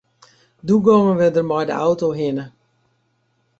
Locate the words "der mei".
1.35-1.65